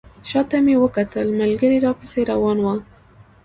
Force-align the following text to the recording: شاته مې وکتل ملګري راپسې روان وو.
شاته 0.29 0.57
مې 0.65 0.75
وکتل 0.83 1.27
ملګري 1.41 1.77
راپسې 1.85 2.21
روان 2.31 2.57
وو. 2.61 2.73